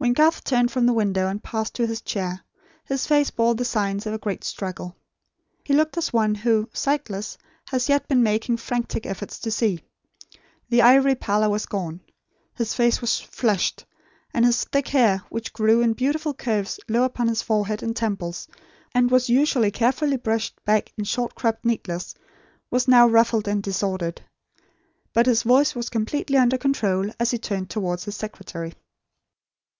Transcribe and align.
When 0.00 0.12
Garth 0.12 0.44
turned 0.44 0.70
from 0.70 0.86
the 0.86 0.92
window 0.92 1.26
and 1.26 1.42
passed 1.42 1.74
to 1.74 1.86
his 1.88 2.00
chair, 2.02 2.44
his 2.84 3.04
face 3.04 3.30
bore 3.32 3.56
the 3.56 3.64
signs 3.64 4.06
of 4.06 4.12
a 4.14 4.18
great 4.18 4.44
struggle. 4.44 4.94
He 5.64 5.74
looked 5.74 5.96
as 5.98 6.12
one 6.12 6.36
who, 6.36 6.70
sightless, 6.72 7.36
has 7.70 7.88
yet 7.88 8.06
been 8.06 8.22
making 8.22 8.58
frantic 8.58 9.06
efforts 9.06 9.40
to 9.40 9.50
see. 9.50 9.82
The 10.68 10.82
ivory 10.82 11.16
pallor 11.16 11.48
was 11.48 11.66
gone. 11.66 12.00
His 12.54 12.74
face 12.74 13.00
was 13.00 13.18
flushed; 13.18 13.84
and 14.32 14.44
his 14.44 14.62
thick 14.62 14.86
hair, 14.86 15.24
which 15.30 15.52
grew 15.52 15.82
in 15.82 15.94
beautiful 15.94 16.32
curves 16.32 16.78
low 16.88 17.02
upon 17.02 17.26
his 17.26 17.42
forehead 17.42 17.82
and 17.82 17.96
temples, 17.96 18.46
and 18.94 19.10
was 19.10 19.28
usually 19.28 19.72
carefully 19.72 20.16
brushed 20.16 20.64
back 20.64 20.92
in 20.96 21.02
short 21.06 21.34
cropped 21.34 21.64
neatness, 21.64 22.14
was 22.70 22.86
now 22.86 23.08
ruffled 23.08 23.48
and 23.48 23.64
disordered. 23.64 24.22
But 25.12 25.26
his 25.26 25.42
voice 25.42 25.74
was 25.74 25.90
completely 25.90 26.36
under 26.38 26.56
control, 26.56 27.10
as 27.18 27.32
he 27.32 27.38
turned 27.38 27.68
towards 27.68 28.04
his 28.04 28.14
secretary. 28.14 28.74